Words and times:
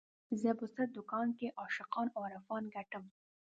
زه 0.41 0.49
په 0.59 0.65
څه 0.73 0.81
دکان 0.97 1.27
کې 1.37 1.55
عاشقان 1.61 2.07
او 2.15 2.21
عارفان 2.29 2.63
ګټم 2.75 3.03